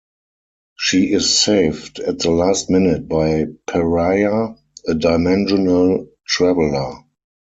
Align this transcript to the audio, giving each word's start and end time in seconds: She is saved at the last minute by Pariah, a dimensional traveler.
She 0.79 1.13
is 1.13 1.29
saved 1.39 1.99
at 1.99 2.17
the 2.17 2.31
last 2.31 2.71
minute 2.71 3.07
by 3.07 3.45
Pariah, 3.67 4.55
a 4.87 4.95
dimensional 4.95 6.07
traveler. 6.25 7.03